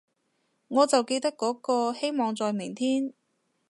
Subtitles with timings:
[0.67, 3.13] 我就記得嗰個，希望在明天